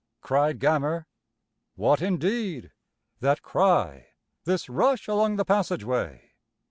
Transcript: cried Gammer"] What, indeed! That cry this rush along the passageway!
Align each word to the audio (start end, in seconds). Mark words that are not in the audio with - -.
cried 0.21 0.57
Gammer"] 0.57 1.05
What, 1.75 2.01
indeed! 2.01 2.71
That 3.19 3.43
cry 3.43 4.07
this 4.45 4.67
rush 4.67 5.07
along 5.07 5.35
the 5.35 5.45
passageway! 5.45 6.31